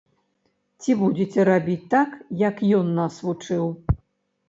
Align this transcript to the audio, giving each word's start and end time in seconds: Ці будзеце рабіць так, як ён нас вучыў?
Ці 0.83 0.95
будзеце 1.01 1.45
рабіць 1.51 1.79
так, 1.93 2.17
як 2.47 2.67
ён 2.81 2.93
нас 3.01 3.23
вучыў? 3.29 3.73